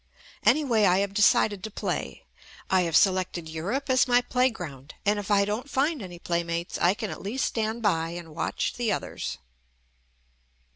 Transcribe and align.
Anyway 0.43 0.85
I 0.85 0.97
have 0.97 1.13
decided 1.13 1.63
to 1.63 1.69
play. 1.69 2.23
I 2.71 2.81
have 2.89 2.97
selected 2.97 3.47
Europe 3.47 3.87
as 3.87 4.07
my 4.07 4.21
play 4.23 4.49
ground, 4.49 4.95
and 5.05 5.19
if 5.19 5.29
I 5.29 5.45
don't 5.45 5.69
find 5.69 6.01
any 6.01 6.17
playmates 6.17 6.79
I 6.79 6.95
can 6.95 7.11
at 7.11 7.21
least 7.21 7.45
stand 7.45 7.83
by 7.83 8.09
and 8.17 8.33
watch 8.33 8.73
the 8.77 8.91
others." 8.91 9.37